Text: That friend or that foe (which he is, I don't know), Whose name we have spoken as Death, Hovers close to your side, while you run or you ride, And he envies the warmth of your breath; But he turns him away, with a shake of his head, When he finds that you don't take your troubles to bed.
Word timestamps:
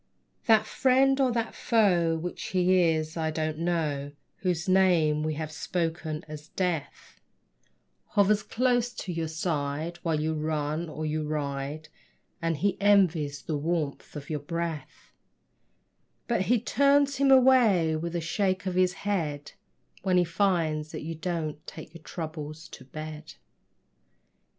That 0.47 0.65
friend 0.65 1.21
or 1.21 1.31
that 1.33 1.53
foe 1.53 2.17
(which 2.17 2.45
he 2.45 2.81
is, 2.89 3.15
I 3.15 3.29
don't 3.29 3.59
know), 3.59 4.13
Whose 4.37 4.67
name 4.67 5.21
we 5.21 5.35
have 5.35 5.51
spoken 5.51 6.25
as 6.27 6.47
Death, 6.47 7.21
Hovers 8.15 8.41
close 8.41 8.91
to 8.93 9.13
your 9.13 9.27
side, 9.27 9.99
while 10.01 10.19
you 10.19 10.33
run 10.33 10.89
or 10.89 11.05
you 11.05 11.27
ride, 11.27 11.87
And 12.41 12.57
he 12.57 12.81
envies 12.81 13.43
the 13.43 13.59
warmth 13.59 14.15
of 14.15 14.27
your 14.27 14.39
breath; 14.39 15.13
But 16.27 16.41
he 16.49 16.59
turns 16.59 17.17
him 17.17 17.29
away, 17.29 17.95
with 17.95 18.15
a 18.15 18.21
shake 18.21 18.65
of 18.65 18.73
his 18.73 18.93
head, 19.05 19.51
When 20.01 20.17
he 20.17 20.23
finds 20.23 20.91
that 20.93 21.03
you 21.03 21.13
don't 21.13 21.63
take 21.67 21.93
your 21.93 22.01
troubles 22.01 22.67
to 22.69 22.85
bed. 22.85 23.35